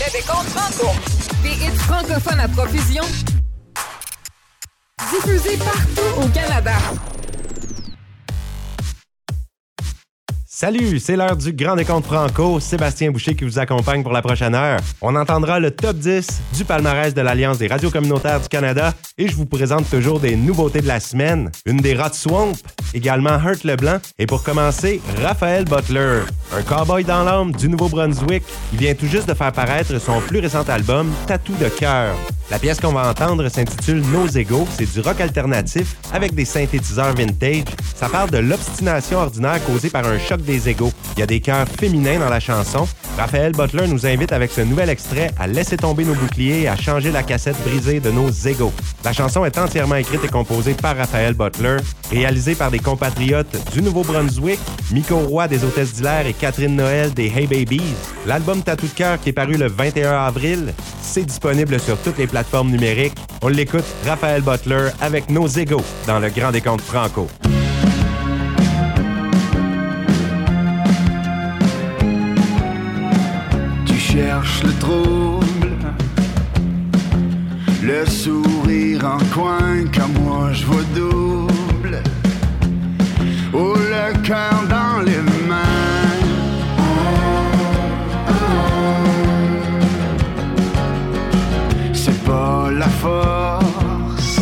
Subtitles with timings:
[0.00, 0.92] Les décomptes franco.
[1.42, 3.04] Des hits francophones à profusion.
[5.10, 6.72] Diffusés partout au Canada.
[10.60, 12.60] Salut, c'est l'heure du Grand Décompte Franco.
[12.60, 14.78] Sébastien Boucher qui vous accompagne pour la prochaine heure.
[15.00, 19.26] On entendra le top 10 du palmarès de l'Alliance des radios communautaires du Canada et
[19.26, 21.50] je vous présente toujours des nouveautés de la semaine.
[21.64, 22.52] Une des Rats Swamp,
[22.92, 28.42] également Hurt Leblanc et pour commencer, Raphaël Butler, un cowboy dans l'âme du Nouveau-Brunswick.
[28.74, 32.14] Il vient tout juste de faire paraître son plus récent album, Tatou de cœur.
[32.50, 34.66] La pièce qu'on va entendre s'intitule Nos égaux.
[34.76, 37.62] C'est du rock alternatif avec des synthétiseurs vintage.
[37.94, 40.92] Ça parle de l'obstination ordinaire causée par un choc des égaux.
[41.16, 42.88] Il y a des chœurs féminins dans la chanson.
[43.16, 46.76] Raphaël Butler nous invite avec ce nouvel extrait à laisser tomber nos boucliers et à
[46.76, 48.72] changer la cassette brisée de nos égaux.
[49.04, 51.76] La chanson est entièrement écrite et composée par Raphaël Butler,
[52.10, 54.58] réalisée par des compatriotes du Nouveau-Brunswick,
[54.92, 57.94] Miko Roy des Hôtesses d'Hilaire et Catherine Noël des Hey Babies.
[58.26, 62.26] L'album Tatou de cœur qui est paru le 21 avril, c'est disponible sur toutes les
[62.26, 63.14] plateformes numériques.
[63.42, 67.28] On l'écoute, Raphaël Butler avec nos égaux dans le Grand Décompte Franco.
[74.20, 75.76] Tu cherches le trouble,
[77.82, 82.02] le sourire en coin, comme moi je vois double.
[83.54, 85.56] Oh, le cœur dans les mains.
[91.94, 94.36] C'est pas la force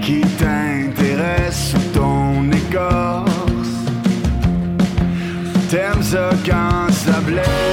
[0.00, 3.26] qui t'intéresse ou ton écorce.
[5.68, 7.65] T'aimes ça quand ça blesse,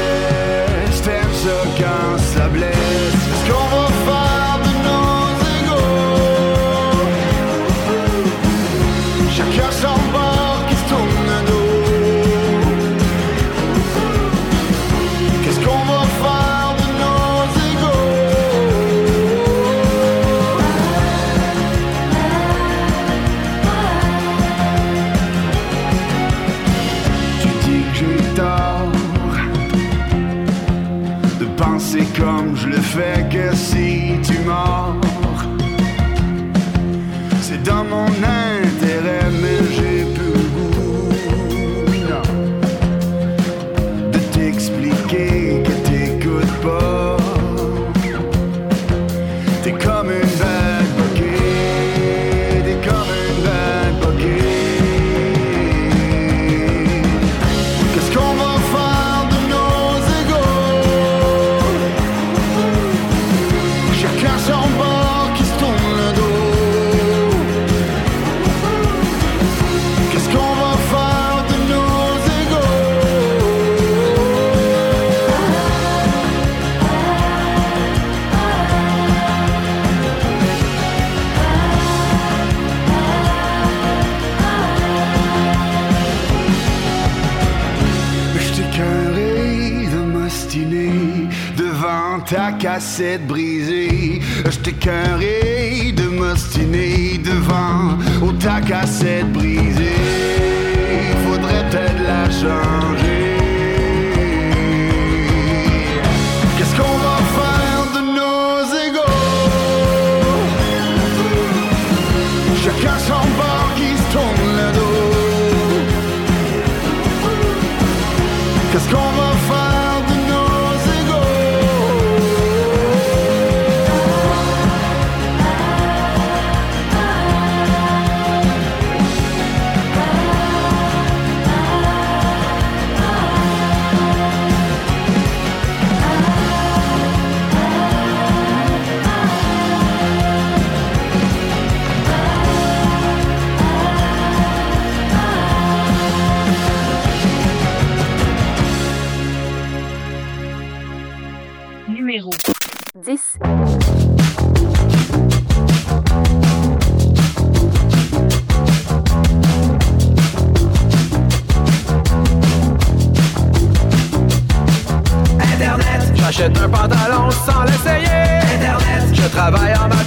[92.74, 94.20] ta cassette brisée.
[94.46, 99.43] Je carré de m'ostiner devant oh, ta cassette brisée.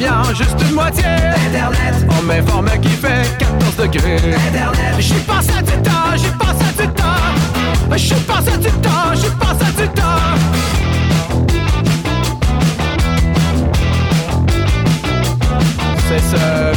[0.05, 1.05] Hein, juste une moitié.
[1.05, 4.17] Internet, on m'informe qui fait 14 degrés.
[4.17, 7.97] Internet, j'y passe à du temps, j'y passe à du temps.
[7.97, 10.03] J'y passe à du temps, j'y passe à du temps.
[16.09, 16.73] c'est ça.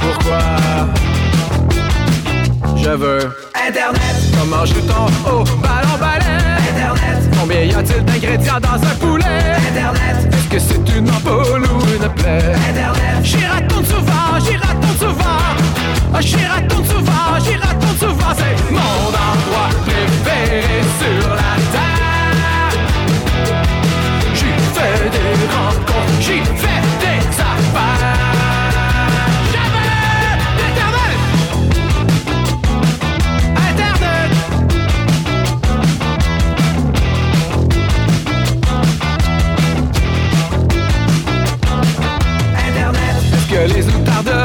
[0.00, 0.38] Pourquoi
[2.76, 3.18] je veux
[3.66, 6.38] Internet Comment joue-t-on au ballon balai?
[6.70, 9.24] Internet Combien y a-t-il d'ingrédients dans un poulet?
[9.70, 10.27] Internet
[10.58, 12.54] c'est une ampoule ou une plaie.
[13.22, 15.62] Giraton sauvage, giraton sauvage,
[16.14, 22.72] ah, giraton sauvage, giraton sauvage, c'est mon endroit préféré sur la terre.
[24.34, 27.20] J'y fais des rencontres, j'y fais des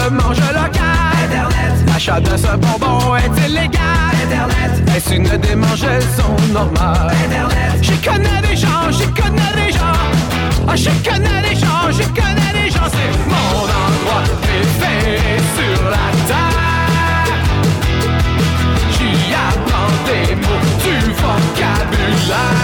[0.09, 1.13] mange local.
[1.25, 4.13] Internet, l'achat de ce bonbon est illégal.
[4.23, 7.11] Internet, est-ce une démangeaison normale?
[7.25, 9.99] Internet, j'y connais des gens, j'y connais des gens.
[10.67, 12.87] Ah, j'y connais des gens, j'y connais des gens.
[12.91, 17.33] C'est mon endroit préféré sur la terre.
[18.91, 22.63] J'y apprends des mots du vocabulaire.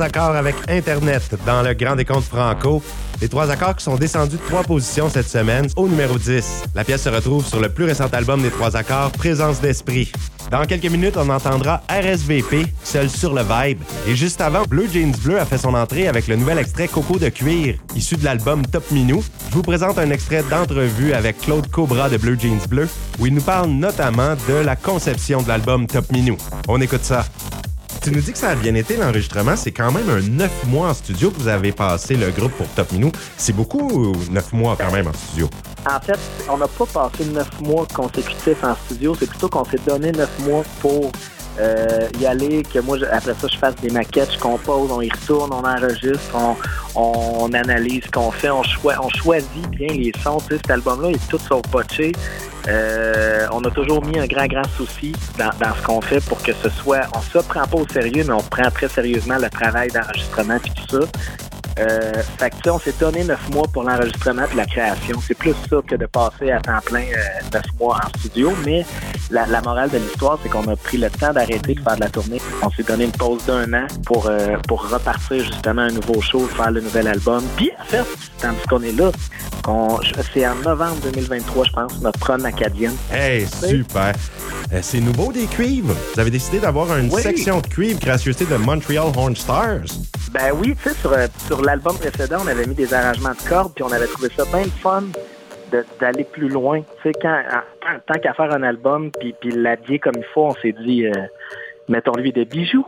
[0.00, 2.82] Accords avec Internet dans le Grand Décompte Franco.
[3.20, 6.64] Les trois accords qui sont descendus de trois positions cette semaine au numéro 10.
[6.74, 10.10] La pièce se retrouve sur le plus récent album des trois accords, Présence d'esprit.
[10.50, 13.80] Dans quelques minutes, on entendra RSVP, seul sur le vibe.
[14.06, 17.18] Et juste avant, Bleu Jeans Bleu a fait son entrée avec le nouvel extrait Coco
[17.18, 19.22] de cuir, issu de l'album Top Minou.
[19.50, 23.34] Je vous présente un extrait d'entrevue avec Claude Cobra de Bleu Jeans Bleu, où il
[23.34, 26.36] nous parle notamment de la conception de l'album Top Minou.
[26.68, 27.24] On écoute ça.
[28.02, 29.54] Tu nous dis que ça a bien été l'enregistrement.
[29.54, 32.66] C'est quand même un neuf mois en studio que vous avez passé le groupe pour
[32.68, 33.12] Top Minou.
[33.36, 35.48] C'est beaucoup ou neuf mois quand même en studio?
[35.88, 36.18] En fait,
[36.48, 39.14] on n'a pas passé neuf mois consécutifs en studio.
[39.16, 41.12] C'est plutôt qu'on s'est donné neuf mois pour
[41.60, 45.10] euh, y aller, que moi, après ça, je fasse des maquettes, je compose, on y
[45.10, 46.56] retourne, on enregistre, on,
[46.94, 50.38] on analyse ce qu'on fait, on, on choisit bien les sons.
[50.48, 52.12] Tu cet album-là est tout sauf botché.
[52.68, 56.40] Euh, on a toujours mis un grand, grand souci dans, dans ce qu'on fait pour
[56.42, 57.02] que ce soit...
[57.16, 60.70] On se prend pas au sérieux, mais on prend très sérieusement le travail d'enregistrement et
[60.70, 61.06] tout ça.
[61.78, 65.18] Euh, fait que, tu sais, on s'est donné neuf mois pour l'enregistrement et la création.
[65.26, 68.52] C'est plus ça que de passer à temps plein euh, neuf mois en studio.
[68.64, 68.84] Mais
[69.30, 72.00] la, la morale de l'histoire, c'est qu'on a pris le temps d'arrêter de faire de
[72.00, 72.40] la tournée.
[72.62, 76.46] On s'est donné une pause d'un an pour, euh, pour repartir justement un nouveau show,
[76.46, 77.42] faire le nouvel album.
[77.56, 78.04] Puis en fait,
[78.40, 79.10] tandis qu'on est là,
[80.34, 82.96] c'est en novembre 2023, je pense, notre run acadienne.
[83.12, 84.12] Hey, super!
[84.72, 85.94] Euh, c'est nouveau des cuivres.
[86.14, 87.22] Vous avez décidé d'avoir une Oui.
[87.22, 89.80] section de cuivre gracieuseté de Montreal Horn Stars.
[90.32, 91.26] Ben oui, tu sais, sur, euh,
[91.62, 94.44] sur l'album précédent, on avait mis des arrangements de cordes, puis on avait trouvé ça
[94.52, 95.04] bien fun
[96.00, 96.82] d'aller plus loin.
[97.04, 97.40] Quand,
[98.06, 101.12] tant qu'à faire un album, puis, puis l'habiller comme il faut, on s'est dit, euh,
[101.88, 102.84] mettons-lui des bijoux.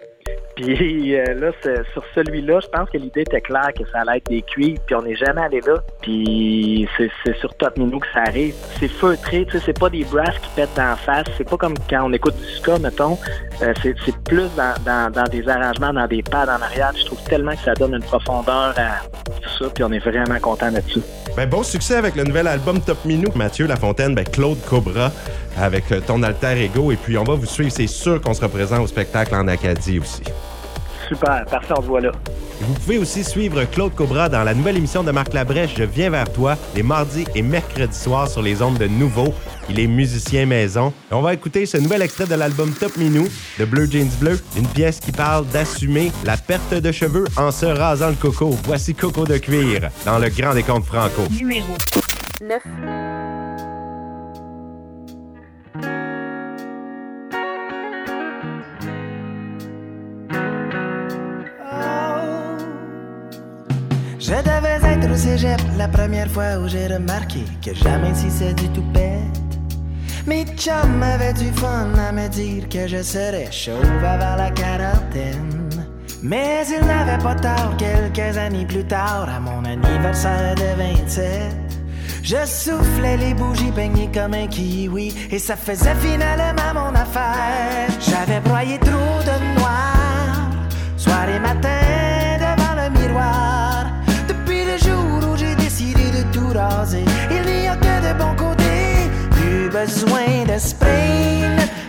[0.57, 1.51] Puis euh, là,
[1.93, 4.95] sur celui-là, je pense que l'idée était claire que ça allait être des cuivres, puis
[4.95, 5.75] on n'est jamais allé là.
[6.01, 8.55] Puis c'est sur Top Minou que ça arrive.
[8.79, 11.27] C'est feutré, tu sais, c'est pas des brasses qui pètent d'en face.
[11.37, 13.19] C'est pas comme quand on écoute du ska, mettons.
[13.63, 16.93] Euh, c'est plus dans, dans, dans des arrangements, dans des pads en arrière.
[16.97, 19.03] Je trouve tellement que ça donne une profondeur à
[19.41, 21.03] tout ça, puis on est vraiment content là-dessus.
[21.37, 23.31] Ben, bon succès avec le nouvel album Top Minou.
[23.35, 25.11] Mathieu Lafontaine, ben, Claude Cobra
[25.59, 26.93] avec euh, ton alter ego.
[26.93, 27.73] Et puis, on va vous suivre.
[27.73, 30.23] C'est sûr qu'on sera présent au spectacle en Acadie aussi.
[31.09, 32.13] Super, parfait, on se voit là.
[32.61, 35.85] Et Vous pouvez aussi suivre Claude Cobra dans la nouvelle émission de Marc Labrèche, Je
[35.85, 39.35] viens vers toi, les mardis et mercredis soirs sur les ondes de Nouveau.
[39.69, 40.93] Il est musicien maison.
[41.11, 43.27] On va écouter ce nouvel extrait de l'album Top Minou
[43.59, 47.67] de Bleu Jeans Bleu, une pièce qui parle d'assumer la perte de cheveux en se
[47.67, 48.57] rasant le coco.
[48.65, 51.23] Voici Coco de cuir dans le Grand Décompte Franco.
[51.31, 51.67] Numéro
[52.43, 53.14] 9.
[65.79, 69.59] La première fois où j'ai remarqué que jamais si c'est du tout bête.
[70.27, 75.71] Mes chums avaient du fun à me dire que je serais chauve avant la quarantaine.
[76.23, 81.55] Mais ils n'avaient pas tort quelques années plus tard, à mon anniversaire de 27.
[82.23, 87.89] Je soufflais les bougies peignées comme un kiwi et ça faisait finalement mon affaire.
[88.01, 90.51] J'avais broyé trop de noir,
[90.97, 93.44] soir et matin devant le miroir.
[99.85, 101.43] Besoin de spray,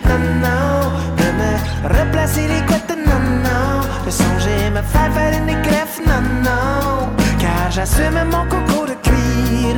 [0.08, 5.62] non, non, de me replacer les couettes, non, non, de songer me faire faire une
[5.62, 7.10] greffe, non, non,
[7.40, 9.76] car j'assume mon coco de cuir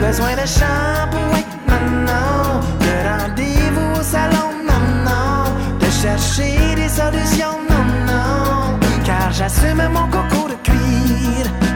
[0.00, 2.60] besoin de shampoing, non, non.
[2.84, 5.78] De rendez-vous au salon, non, non.
[5.78, 8.78] De chercher des solutions, non, non.
[9.04, 11.67] Car j'assume mon coco de cuir.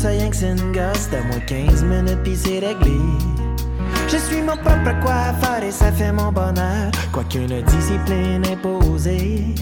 [0.00, 1.10] Ça rien que c'est une gosse.
[1.10, 2.98] Donne-moi 15 minutes pis c'est réglé.
[4.08, 4.94] Je suis mon propre
[5.40, 6.90] faire et ça fait mon bonheur.
[7.12, 9.54] Quoiqu'une discipline imposée.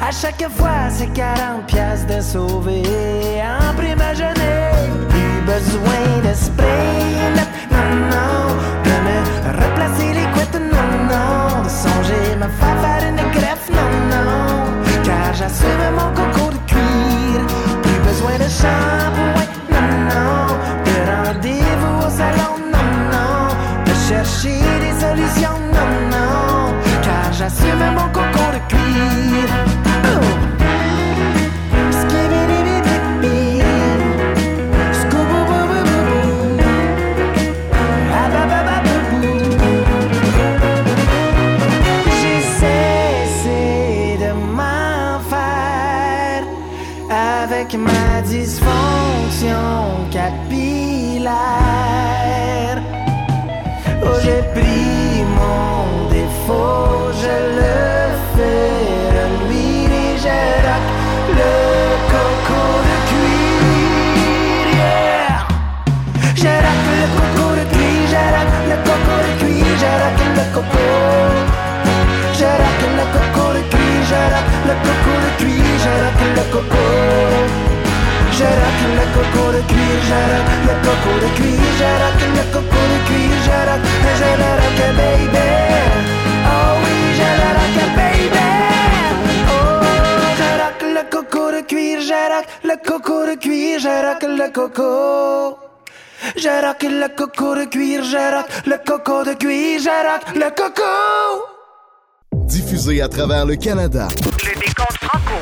[0.00, 2.82] À chaque fois, c'est 40 pièces de sauver.
[3.42, 3.98] En prime
[5.10, 7.12] plus besoin de spray.
[7.36, 8.44] Non, non,
[8.86, 9.18] de me
[9.62, 10.60] replacer les couettes.
[10.74, 13.68] Non, non, de songer me faire faire une greffe.
[13.70, 17.40] Non, non, car j'assume mon coco de cuir.
[17.82, 18.48] Plus besoin de
[20.12, 20.52] shampoing
[24.08, 25.61] chercher des solutions, non, non,
[74.72, 75.92] le coco de cuir, je
[76.36, 76.84] le coco.
[78.42, 80.02] Rock le coco de cuir,
[80.32, 83.36] rock le coco de cuir, rock le coco de cuir,
[84.40, 85.48] le rock baby.
[86.54, 86.96] Oh oui,
[87.56, 88.46] rock baby.
[89.52, 89.80] Oh,
[90.60, 91.98] rock le coco de cuir,
[92.32, 95.58] rock le coco de cuir, rock le coco.
[96.64, 101.51] Rock le coco de cuir, rock le coco de cuir, rock le coco.
[102.52, 104.08] Diffusé à travers le Canada.
[104.44, 105.40] Le décompte franco.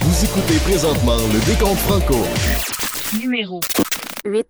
[0.00, 2.24] Vous écoutez présentement le décompte franco.
[3.18, 3.60] Numéro
[4.24, 4.46] 8.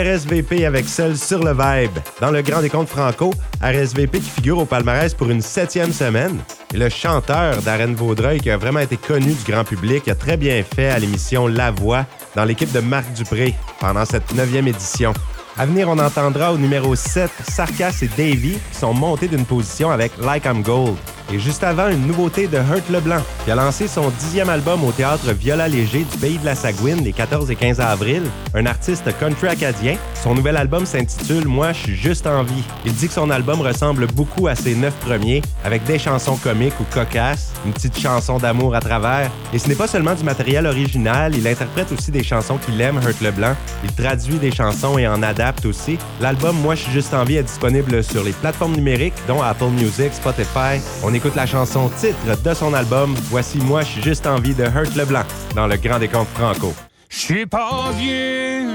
[0.00, 1.98] RSVP avec Seul sur le Vibe.
[2.22, 6.38] Dans le Grand Décompte Franco, RSVP qui figure au palmarès pour une septième semaine.
[6.72, 10.38] Et le chanteur Darren Vaudreuil, qui a vraiment été connu du grand public, a très
[10.38, 15.12] bien fait à l'émission La Voix dans l'équipe de Marc Dupré pendant cette neuvième édition.
[15.58, 19.90] À venir, on entendra au numéro 7 Sarkas et Davy qui sont montés d'une position
[19.90, 20.96] avec Like I'm Gold.
[21.32, 24.90] Et juste avant, une nouveauté de Hurt Leblanc, qui a lancé son dixième album au
[24.90, 28.22] théâtre Viola Léger du Pays de la Sagouine les 14 et 15 avril.
[28.52, 29.96] Un artiste country acadien.
[30.20, 32.64] Son nouvel album s'intitule Moi, je suis juste en vie.
[32.84, 36.78] Il dit que son album ressemble beaucoup à ses neuf premiers, avec des chansons comiques
[36.80, 39.30] ou cocasses, une petite chanson d'amour à travers.
[39.52, 42.96] Et ce n'est pas seulement du matériel original, il interprète aussi des chansons qu'il aime,
[42.96, 43.54] Hurt Leblanc.
[43.84, 45.96] Il traduit des chansons et en adapte aussi.
[46.20, 49.70] L'album Moi, je suis juste en vie est disponible sur les plateformes numériques, dont Apple
[49.70, 50.80] Music, Spotify.
[51.04, 53.14] On écoute la chanson titre de son album.
[53.30, 56.72] Voici Moi, je suis juste en vie de Hurt Leblanc dans le Grand Décompte Franco.
[57.10, 58.66] Je suis pas vieux,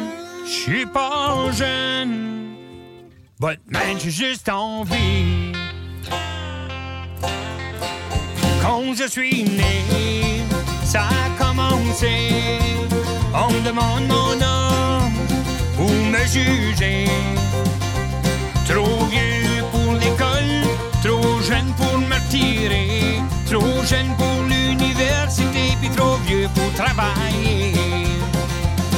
[0.46, 2.54] je suis pas jeune,
[3.40, 5.54] but man, j'ai juste envie.
[8.62, 10.44] Quand je suis né,
[10.84, 12.60] ça a commencé.
[13.34, 15.12] On me demande mon nom
[15.76, 17.06] pour me juger?
[18.68, 20.62] Trop vieux pour l'école,
[21.04, 22.15] trop jeune pour me
[23.46, 27.74] trop jeune pour l'université, puis trop vieux pour travailler.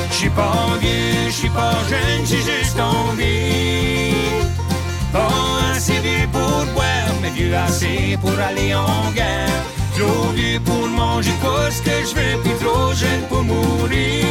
[0.09, 4.15] Je suis pas vieux, je suis pas jeune, j'ai juste envie.
[5.13, 9.63] Pas assez vieux pour boire, mais vieux assez pour aller en guerre.
[9.97, 14.25] Trop vieux pour manger quoi ce que je veux, puis trop jeune pour mourir.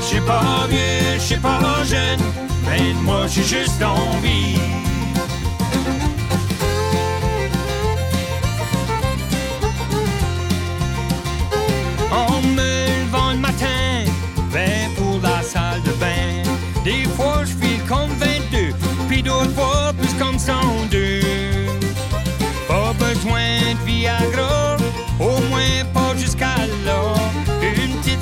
[0.00, 2.20] Je suis pas vieux, je suis pas jeune,
[2.66, 4.58] mais moi j'ai juste envie.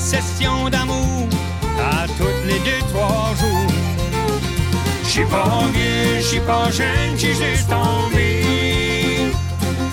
[0.09, 1.29] Session d'amour
[1.79, 3.73] à toutes les deux, trois jours.
[5.05, 9.33] Je suis pas vieux, je suis pas jeune, j'ai juste envie.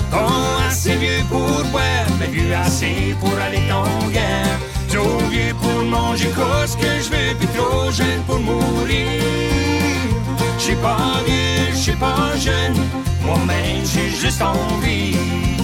[0.09, 4.57] Pas assez vieux pour boire, mais vieux assez pour aller en guerre.
[4.87, 9.21] Trop vieux pour manger quoi ce que je veux, puis trop jeune pour mourir.
[10.57, 12.77] Je suis pas vieux, je suis pas jeune,
[13.21, 15.54] moi-même j'ai juste envie.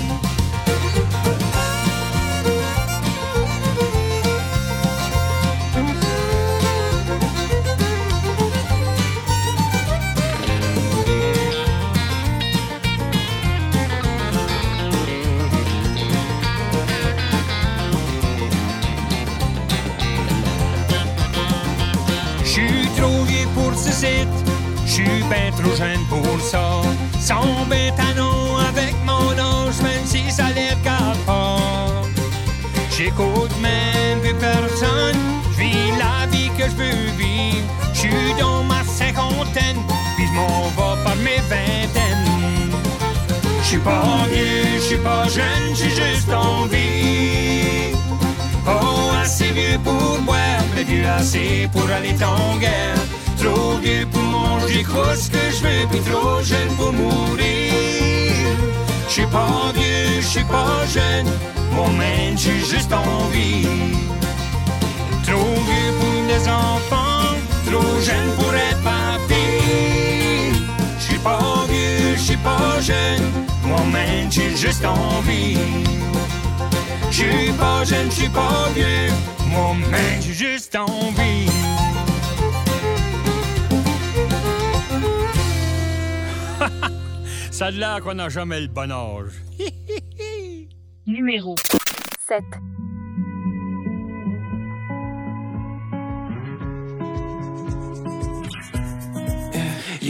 [38.02, 39.82] Suis dans ma cinquantaine,
[40.16, 42.72] puis je m'en vais par mes vingtaines.
[43.62, 47.96] Je suis pas vieux, je suis pas jeune, j'ai juste envie.
[48.68, 53.02] Oh, assez vieux pour boire, mais vieux assez pour aller en guerre.
[53.42, 54.84] Trop vieux pour manger
[55.16, 57.72] ce que je veux, puis trop jeune pour mourir.
[59.08, 61.30] Je suis pas vieux, je suis pas jeune,
[61.74, 63.68] moi-même j'ai juste envie.
[65.28, 67.01] Trop vieux pour les enfants,
[67.72, 69.34] trop jeune pour être papy.
[71.00, 73.24] Je suis pas vieux, je suis pas jeune,
[73.64, 75.58] moi-même j'ai juste envie.
[77.10, 79.10] Je suis pas jeune, je suis pas vieux,
[79.48, 81.48] moi-même j'ai juste envie.
[87.52, 89.42] Ça a l'air qu'on n'a jamais le bon âge.
[91.06, 91.56] Numéro
[92.28, 92.44] 7.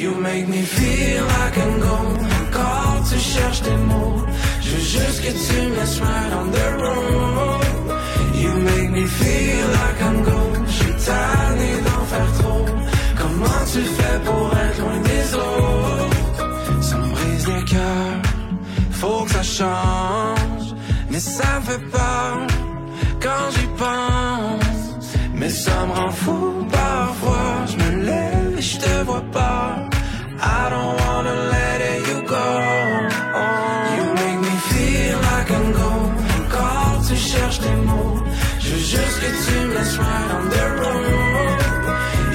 [0.02, 2.18] You make me feel like I'm gone.
[2.52, 4.26] Quand tu cherches tes mots,
[4.60, 7.62] je veux juste que tu me laisses right on the road.
[8.34, 10.66] You make me feel like I'm gone.
[10.66, 12.66] Je suis tanné d'en faire trop.
[13.16, 16.82] Comment tu fais pour être loin des autres?
[16.82, 18.12] Ça me brise le cœur.
[19.00, 20.68] Faut que ça change.
[21.12, 22.48] Mais ça me fait peur
[23.22, 24.82] quand j'y pense.
[25.36, 27.66] Mais ça me rend fou parfois.
[27.68, 29.21] Je me lève et je te vois
[38.92, 41.06] just get team that's right on their own.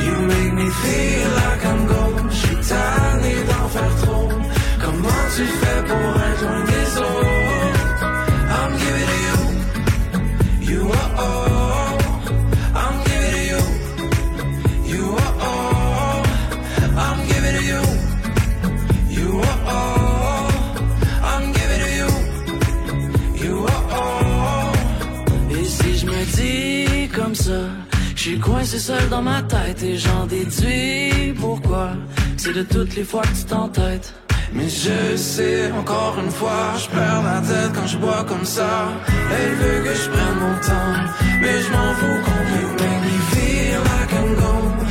[0.05, 2.31] You make me feel like I'm gold.
[2.31, 4.29] Je suis tanné d'en faire trop.
[4.85, 6.76] Comment tu fais pour être rejoindre
[28.67, 31.91] c'est seul dans ma tête et j'en déduis pourquoi.
[32.37, 34.13] C'est de toutes les fois que tu t'entêtes.
[34.53, 38.89] Mais je sais, encore une fois, je perds la tête quand je bois comme ça.
[39.39, 40.95] Elle veut que je prenne mon temps,
[41.41, 42.77] mais je m'en fous complètement.
[44.07, 44.86] Make me.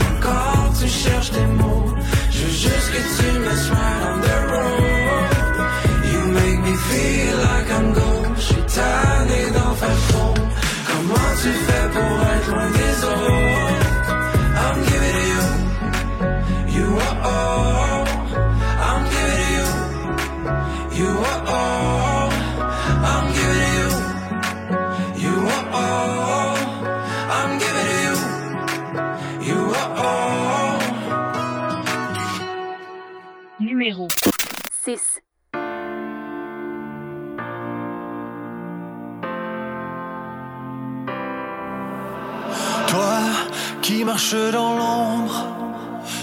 [44.52, 45.38] Dans l'ombre,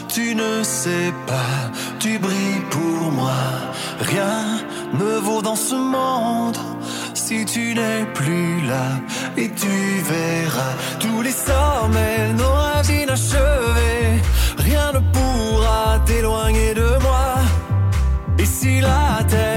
[0.09, 1.55] tu ne sais pas,
[1.99, 3.43] tu brilles pour moi.
[4.01, 4.59] Rien
[5.01, 6.59] ne vaut dans ce monde
[7.15, 8.87] si tu n'es plus là.
[9.37, 9.77] Et tu
[10.13, 14.23] verras tous les sommets, nos rêves inachevés.
[14.59, 17.27] Rien ne pourra t'éloigner de moi.
[18.39, 19.52] Et si la terre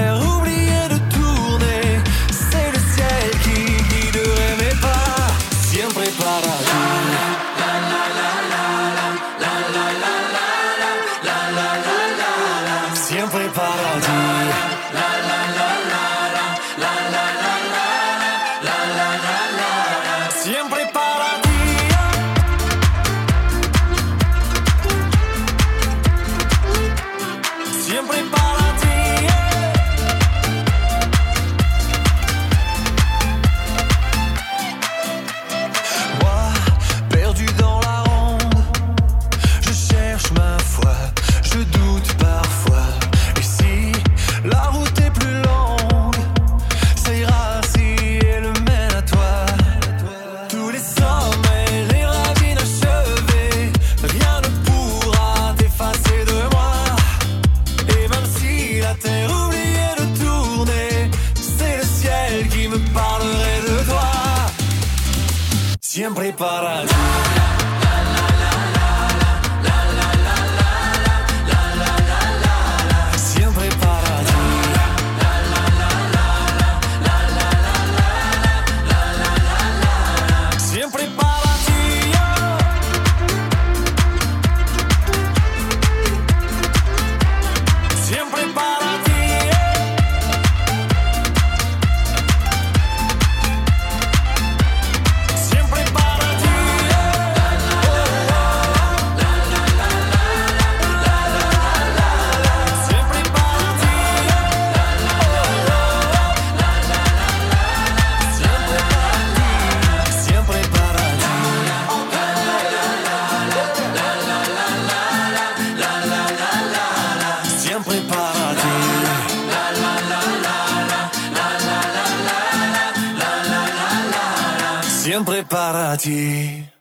[125.16, 126.75] sempre para ti.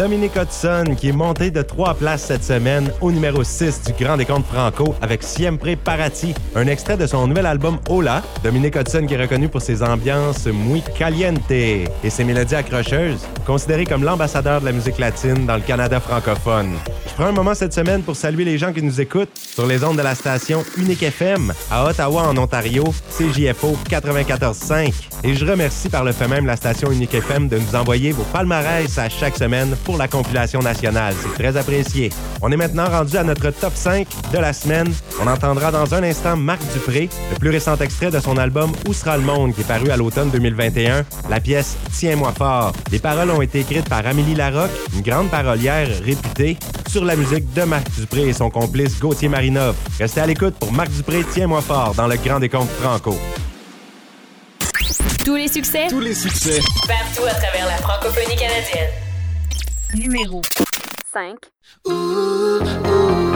[0.00, 4.16] Dominique Hudson, qui est monté de trois places cette semaine au numéro 6 du Grand
[4.16, 8.22] Décompte Franco avec Siempre Parati, un extrait de son nouvel album Hola.
[8.42, 13.84] Dominique Hudson qui est reconnu pour ses ambiances muy caliente et ses mélodies accrocheuses, considéré
[13.84, 16.72] comme l'ambassadeur de la musique latine dans le Canada francophone.
[17.06, 19.84] Je prends un moment cette semaine pour saluer les gens qui nous écoutent sur les
[19.84, 22.84] ondes de la station Unique FM à Ottawa en Ontario,
[23.18, 24.94] CJFO 94.5.
[25.24, 28.22] Et je remercie par le fait même la station Unique FM de nous envoyer vos
[28.22, 31.14] palmarès à chaque semaine la compilation nationale.
[31.20, 32.10] C'est très apprécié.
[32.42, 34.92] On est maintenant rendu à notre top 5 de la semaine.
[35.22, 38.92] On entendra dans un instant Marc Dupré, le plus récent extrait de son album Où
[38.92, 42.72] sera le monde qui est paru à l'automne 2021, la pièce Tiens-moi fort.
[42.90, 46.56] Les paroles ont été écrites par Amélie Larocque, une grande parolière réputée,
[46.88, 49.76] sur la musique de Marc Dupré et son complice Gauthier Marinov.
[49.98, 53.16] Restez à l'écoute pour Marc Dupré Tiens-moi fort dans le Grand Décompte Franco.
[55.24, 55.86] Tous les succès.
[55.88, 56.60] Tous les succès.
[56.88, 59.09] Partout à travers la francophonie canadienne
[59.94, 60.42] numéro
[61.12, 61.38] 5.
[61.86, 63.29] Ooh, ooh.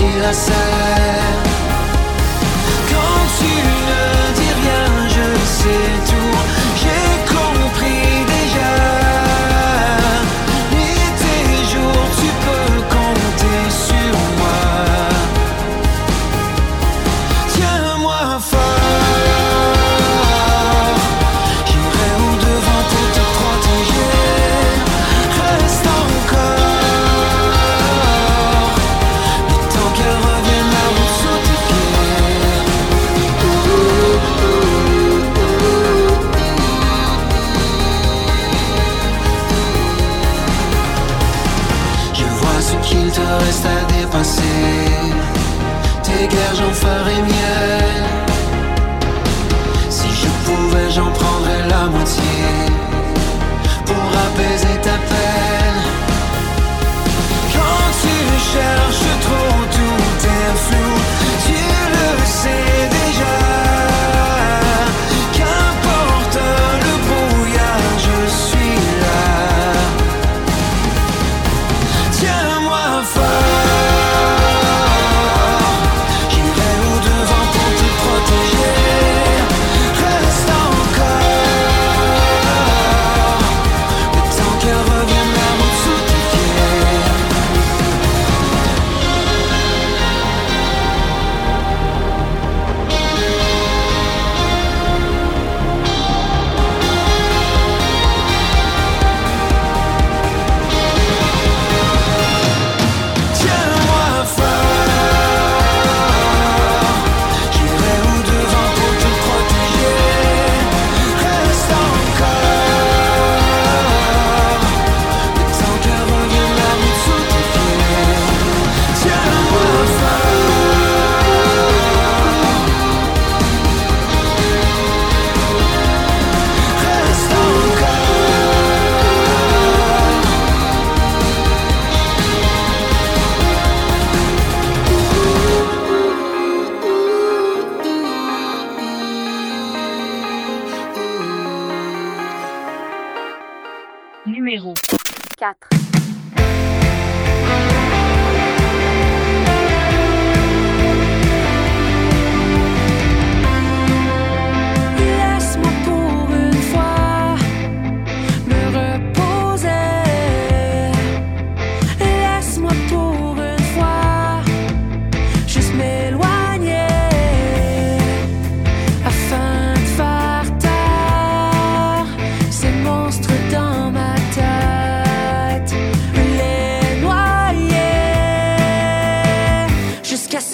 [0.00, 0.99] T'as trop de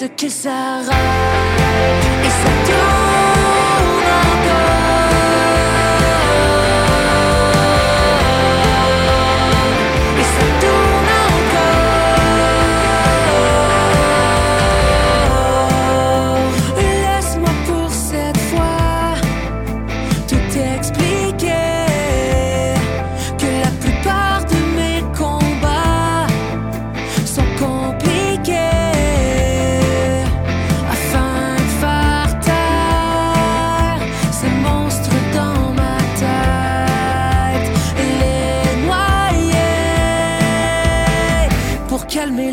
[0.09, 1.56] et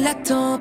[0.04, 0.53] calmer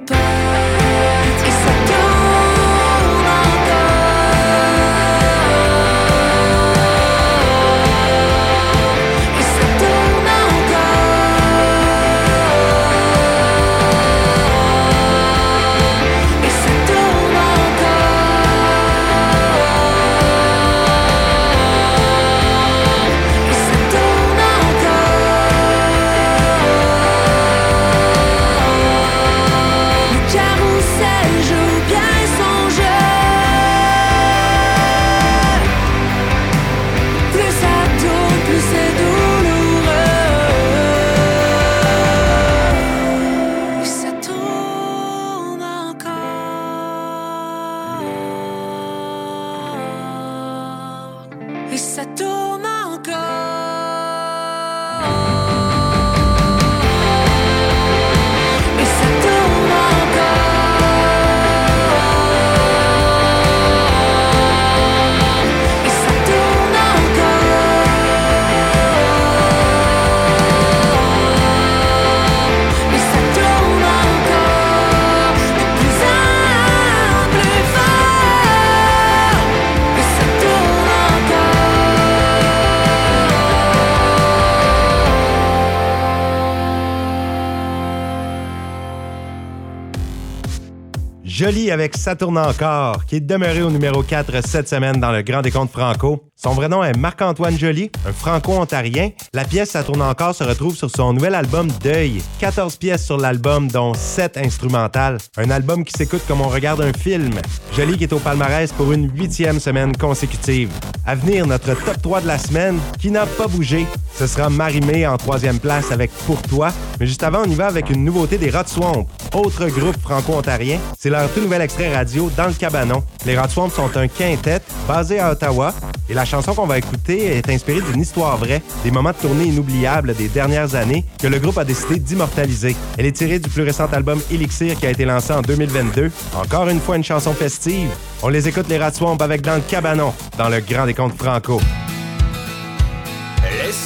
[91.74, 95.72] avec Ça encore, qui est demeuré au numéro 4 cette semaine dans le Grand Décompte
[95.72, 96.30] Franco.
[96.36, 99.10] Son vrai nom est Marc-Antoine Joly, un franco-ontarien.
[99.34, 102.22] La pièce Ça encore se retrouve sur son nouvel album Deuil.
[102.40, 105.18] 14 pièces sur l'album, dont 7 instrumentales.
[105.38, 107.34] Un album qui s'écoute comme on regarde un film.
[107.76, 110.70] Joly qui est au palmarès pour une huitième semaine consécutive.
[111.06, 113.88] À venir, notre top 3 de la semaine, qui n'a pas bougé.
[114.16, 116.72] Ce sera Marimé en troisième place avec Pour toi.
[117.00, 120.80] Mais juste avant, on y va avec une nouveauté des Rot Swamp, autre groupe franco-ontarien.
[121.00, 123.04] C'est leur tout nouvel extrait radio Dans le Cabanon.
[123.26, 125.74] Les Rot Swamp sont un quintet basé à Ottawa
[126.10, 129.46] et la chanson qu'on va écouter est inspirée d'une histoire vraie, des moments de tournée
[129.46, 132.76] inoubliables des dernières années que le groupe a décidé d'immortaliser.
[132.98, 136.12] Elle est tirée du plus récent album Elixir qui a été lancé en 2022.
[136.36, 137.90] Encore une fois une chanson festive.
[138.22, 141.60] On les écoute les Rats Swamp avec Dans le Cabanon, dans le Grand Décompte Franco.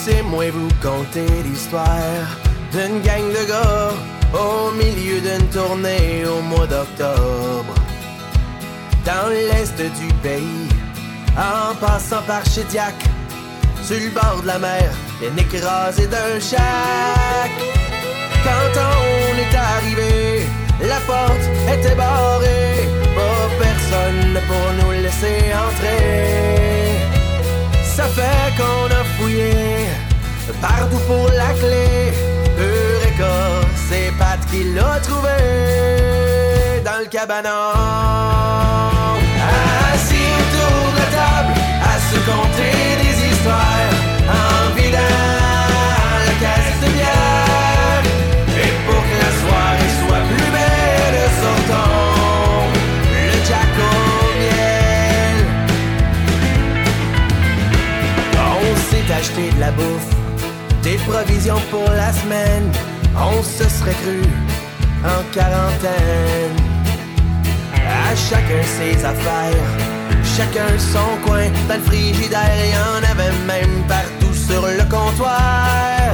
[0.08, 1.84] Laissez-moi vous conter l'histoire
[2.72, 3.92] d'une gang de gars
[4.34, 7.74] au milieu d'une tournée au mois d'octobre.
[9.04, 10.70] Dans l'est du pays,
[11.36, 12.96] en passant par Chediac,
[13.84, 14.90] sur le bord de la mer,
[15.20, 17.52] bien écrasé d'un chac.
[18.46, 20.46] Quand on est arrivé,
[20.84, 27.17] la porte était barrée, pas personne pour nous laisser entrer.
[27.98, 29.88] Ça fait qu'on a fouillé
[30.62, 32.14] partout pour la clé.
[32.60, 33.36] Eureka,
[33.90, 35.38] c'est Pat qui l'a trouvé
[36.86, 37.72] dans le cabanon.
[39.92, 43.77] Assis autour de la table, à se conter des histoires
[59.28, 60.16] acheté de la bouffe,
[60.84, 62.72] des provisions pour la semaine.
[63.16, 64.22] On se serait cru
[65.04, 66.56] en quarantaine.
[67.74, 69.70] À chacun ses affaires,
[70.36, 71.48] chacun son coin.
[71.68, 76.14] Dans le frigidaire, y en avait même partout sur le comptoir.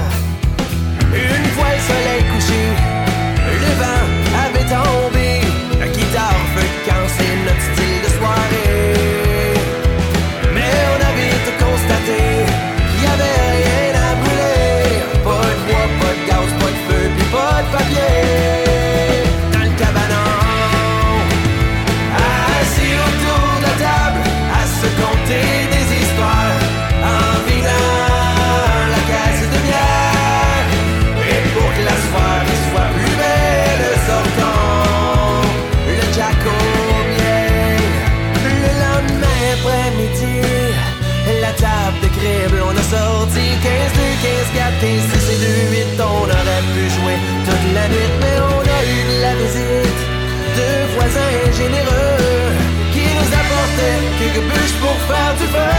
[54.50, 55.72] Bûches pour faire du feu.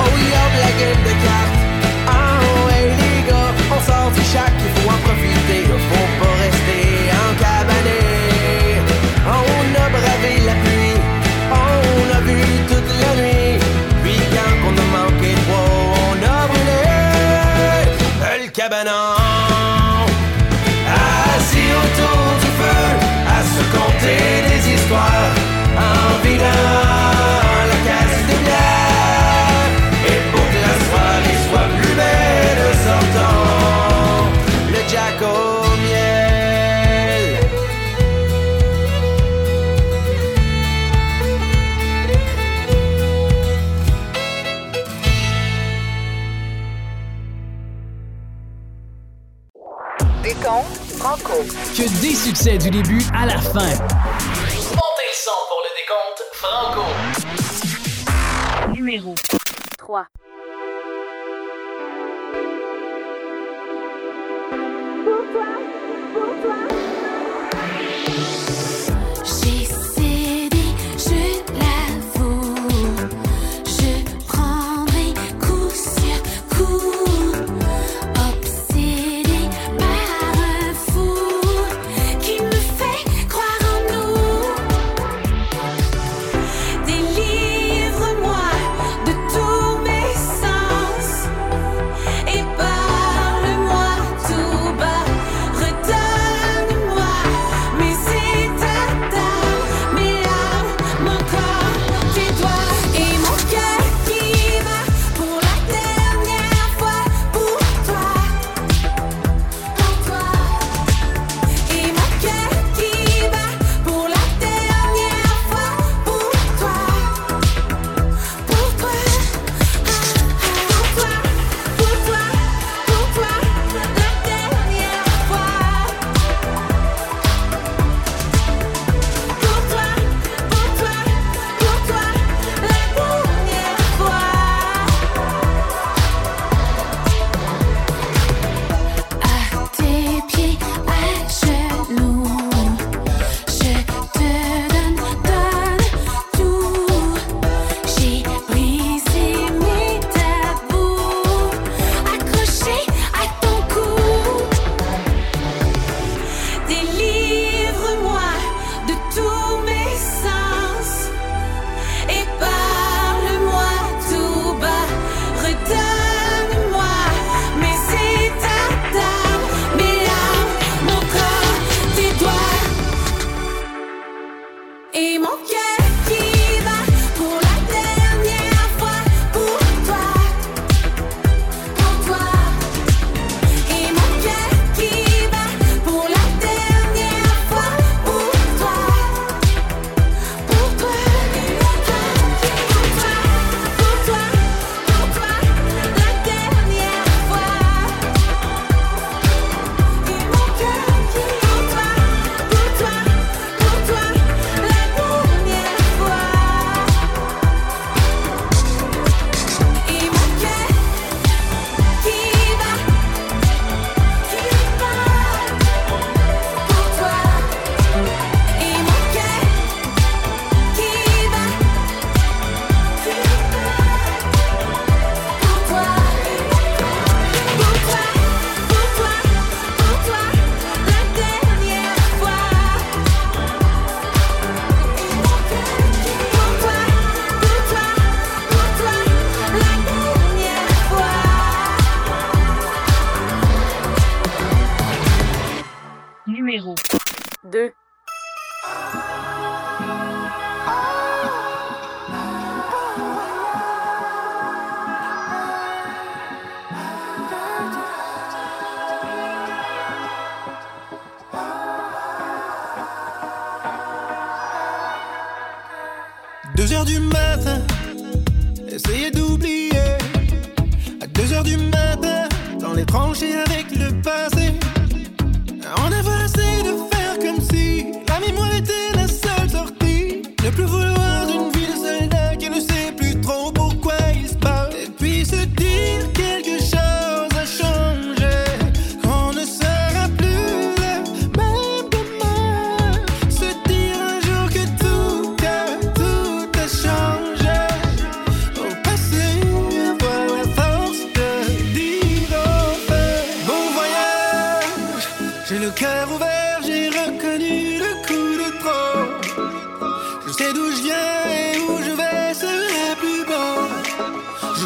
[0.00, 1.58] Oh, y'a la game de cartes.
[2.08, 2.68] Oh,
[3.28, 3.80] gars, on
[4.64, 5.51] il faut en profiter,
[51.74, 53.70] Que des succès du début à la fin.
[58.74, 59.14] Numéro
[59.78, 60.06] 3.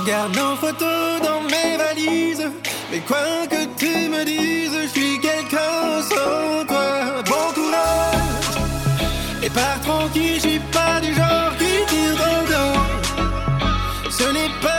[0.06, 2.48] garde nos photos dans mes valises.
[2.90, 7.22] Mais quoi que tu me dises, je suis quelqu'un sans toi.
[7.26, 8.56] Bon courage
[9.42, 14.10] et pars tranquille, je suis pas du genre qui tire dans le dos.
[14.10, 14.75] Ce n'est pas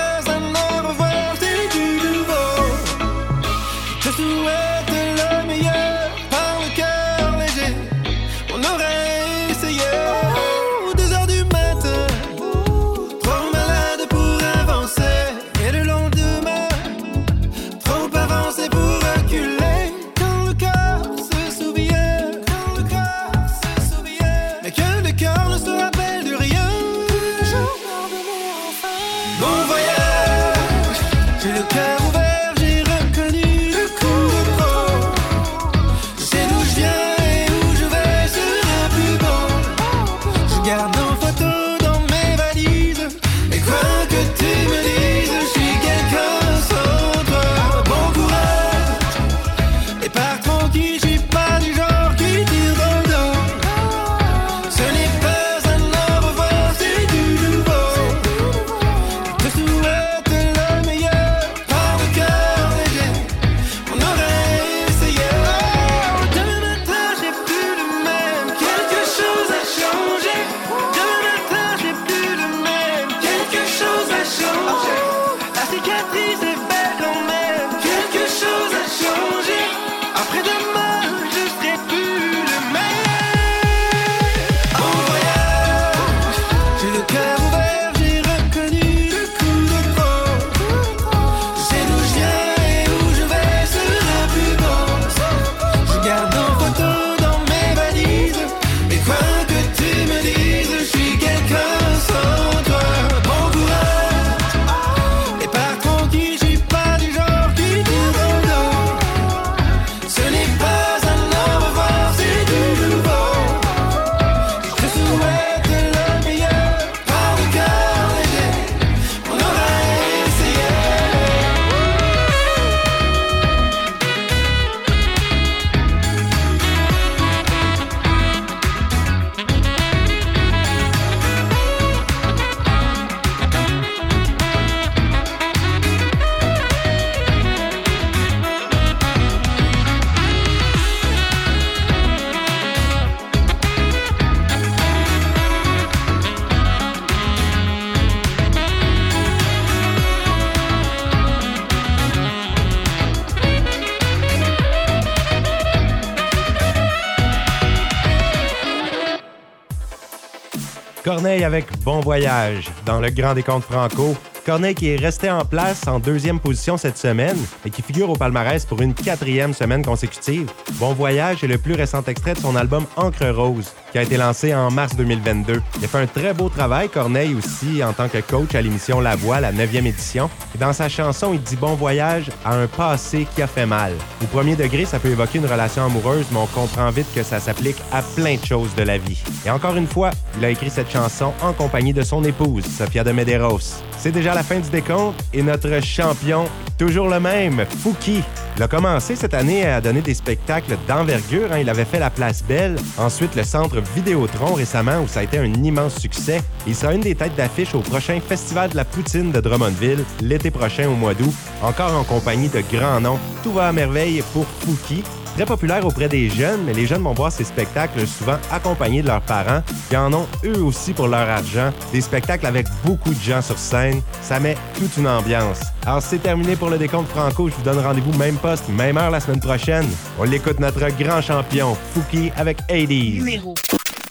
[161.03, 164.15] Corneille avec Bon Voyage dans le Grand Décompte Franco.
[164.45, 168.15] Corneille qui est resté en place en deuxième position cette semaine et qui figure au
[168.15, 170.49] palmarès pour une quatrième semaine consécutive.
[170.73, 174.17] Bon Voyage est le plus récent extrait de son album Encre Rose qui a été
[174.17, 175.61] lancé en mars 2022.
[175.77, 178.99] Il a fait un très beau travail, Corneille aussi, en tant que coach à l'émission
[178.99, 180.29] La Voix, la 9e édition.
[180.59, 183.93] Dans sa chanson, il dit Bon Voyage à un passé qui a fait mal.
[184.21, 187.39] Au premier degré, ça peut évoquer une relation amoureuse, mais on comprend vite que ça
[187.39, 189.21] s'applique à plein de choses de la vie.
[189.45, 193.03] Et encore une fois, il a écrit cette chanson en compagnie de son épouse, Sofia
[193.03, 193.83] de Medeiros.
[193.97, 196.45] C'est déjà la fin du décompte et notre champion,
[196.77, 198.23] toujours le même, Fouki.
[198.57, 201.51] Il a commencé cette année à donner des spectacles d'envergure.
[201.51, 201.59] hein.
[201.59, 205.37] Il avait fait la Place Belle, ensuite le Centre Vidéotron récemment où ça a été
[205.37, 206.41] un immense succès.
[206.65, 210.49] Il sera une des têtes d'affiche au prochain Festival de la Poutine de Drummondville l'été
[210.49, 213.19] prochain au mois d'août, encore en compagnie de grands noms.
[213.43, 215.03] Tout va à merveille pour Fouki.
[215.37, 219.07] Très populaire auprès des jeunes, mais les jeunes vont voir ces spectacles souvent accompagnés de
[219.07, 221.71] leurs parents, qui en ont eux aussi pour leur argent.
[221.93, 225.59] Des spectacles avec beaucoup de gens sur scène, ça met toute une ambiance.
[225.85, 229.11] Alors c'est terminé pour le décompte franco, je vous donne rendez-vous même poste, même heure
[229.11, 229.85] la semaine prochaine.
[230.17, 233.19] On l'écoute notre grand champion, Fouki avec 80s.
[233.19, 233.53] Numéro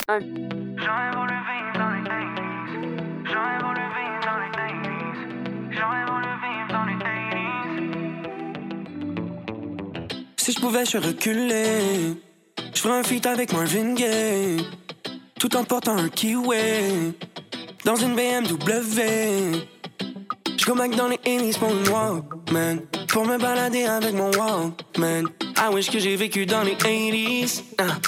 [0.06, 0.20] 1.
[10.46, 12.14] Si je pouvais, je reculer.
[12.72, 14.64] Je ferais un feat avec Marvin Gaye.
[15.40, 17.16] Tout en portant un kiwi.
[17.84, 19.02] Dans une BMW.
[20.56, 22.78] Je back dans les 80s pour une Walkman.
[23.08, 25.24] Pour me balader avec mon Walkman.
[25.56, 27.64] I wish que j'ai vécu dans les 80s.
[27.78, 27.98] Ah.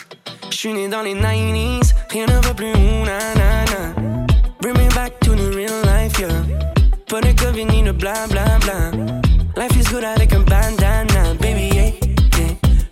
[0.49, 1.93] Je suis né dans les 90s.
[2.09, 2.71] Rien ne va plus.
[2.71, 4.29] ouh, na, na, na.
[4.61, 6.29] Bring me back to the real life, yeah.
[7.09, 8.93] Pas de Covid ni de bla bla bla.
[9.57, 11.18] Life is good avec un bandana.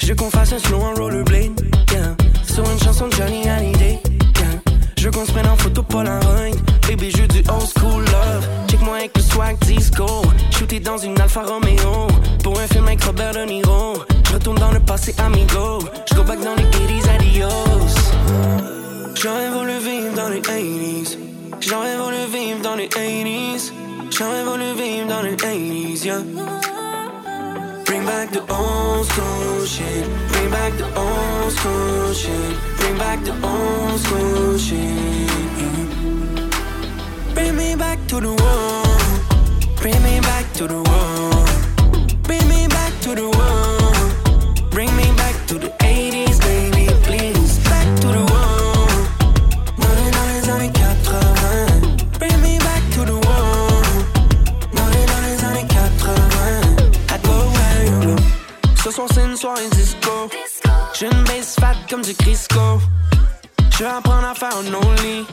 [0.07, 2.15] Je qu'on fasse un slow en rollerblade, yeah.
[2.45, 3.99] Sur une chanson de Johnny Hallyday,
[4.39, 4.61] yeah.
[4.97, 6.55] Je qu'on se prenne en photo Polaroid,
[6.87, 8.47] baby, je du old school love.
[8.69, 10.07] Check-moi avec le swag disco.
[10.53, 12.07] Shooté dans une Alfa Romeo.
[12.45, 13.95] Pour un film avec Robert De Niro.
[14.29, 15.81] Je retourne dans le passé, amigo.
[16.09, 17.49] Je go back dans les 80s, adios.
[19.21, 21.19] J'aurais voulu vivre dans les 80s.
[21.59, 23.73] J'aurais voulu vivre dans les 80s.
[24.17, 26.19] J'aurais voulu vivre dans les 80s, yeah.
[27.87, 30.09] Bring back the old school shit.
[30.33, 32.57] Bring back the old school shit.
[32.79, 35.31] Bring back the old school shit.
[37.33, 39.77] Bring me back to the world.
[39.81, 42.23] Bring me back to the world.
[42.25, 44.71] Bring me back to the world.
[44.71, 45.06] Bring me
[58.87, 60.31] Ce soir, c'est une soirée disco.
[60.97, 62.79] J'ai une base fat comme du Crisco.
[63.73, 65.27] Je vais apprendre à faire un only.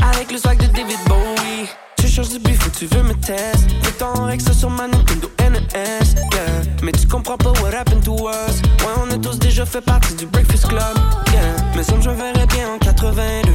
[0.00, 1.66] Avec le swag de David Bowie.
[1.96, 3.68] Tu cherches du bif ou tu veux me tester.
[3.82, 5.74] Fais ton Rex sur ma Nintendo NES.
[5.74, 6.62] Yeah.
[6.84, 8.62] Mais tu comprends pas what happened to us.
[8.84, 10.96] Ouais, on a tous déjà fait partie du Breakfast Club.
[11.32, 11.56] Yeah.
[11.74, 13.50] Mais ça, je verrais bien en 82.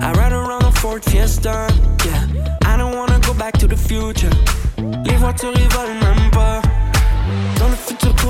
[0.00, 1.66] I ride around a Ford Fiesta.
[2.06, 2.22] Yeah.
[2.64, 4.30] I don't wanna go back to the future.
[5.04, 6.30] Les voitures, ils volent même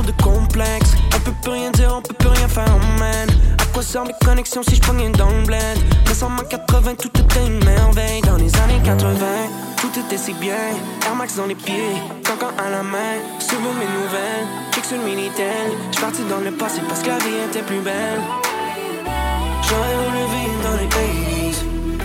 [0.03, 3.29] de complexe On peut plus rien dire, on peut plus rien faire, man
[3.59, 6.95] À quoi servent les connexions si je pognais dans le bled Mais sans ma 80,
[6.97, 8.21] tout était une merveille.
[8.23, 9.09] Dans les années 80,
[9.81, 10.55] tout était si bien.
[11.07, 13.17] Air Max dans les pieds, cancan à la main.
[13.39, 15.71] Sur mes nouvelles, check sur le Minitel.
[16.01, 18.21] Parti dans le passé parce que la vie était plus belle.
[19.69, 21.59] J'aurais voulu vivre dans les 80s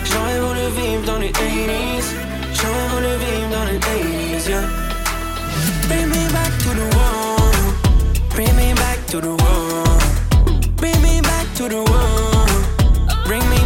[0.04, 2.08] J'aurais voulu vivre dans les 80s
[2.54, 4.64] J'aurais voulu vivre dans les 80s, yeah
[8.34, 10.76] Bring me back to the world.
[10.76, 13.26] Bring me back to the world.
[13.26, 13.61] Bring me